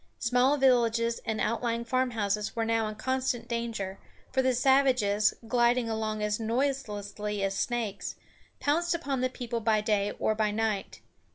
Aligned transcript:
Small 0.17 0.57
villages 0.57 1.21
and 1.25 1.39
outlying 1.39 1.85
farmhouses 1.85 2.55
were 2.55 2.65
now 2.65 2.87
in 2.87 2.95
constant 2.95 3.47
danger; 3.47 3.99
for 4.31 4.41
the 4.41 4.55
savages, 4.55 5.31
gliding 5.47 5.91
along 5.91 6.23
as 6.23 6.39
noiselessly 6.39 7.43
as 7.43 7.55
snakes, 7.55 8.15
pounced 8.59 8.95
upon 8.95 9.21
the 9.21 9.29
people 9.29 9.59
by 9.59 9.79
day 9.79 10.11
or 10.17 10.33
by 10.33 10.49
night. 10.49 11.01